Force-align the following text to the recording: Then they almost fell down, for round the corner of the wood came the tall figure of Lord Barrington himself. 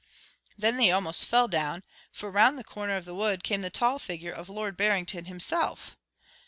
Then 0.57 0.77
they 0.77 0.89
almost 0.89 1.27
fell 1.27 1.47
down, 1.47 1.83
for 2.11 2.31
round 2.31 2.57
the 2.57 2.63
corner 2.63 2.97
of 2.97 3.05
the 3.05 3.13
wood 3.13 3.43
came 3.43 3.61
the 3.61 3.69
tall 3.69 3.99
figure 3.99 4.31
of 4.33 4.49
Lord 4.49 4.75
Barrington 4.75 5.25
himself. 5.25 5.95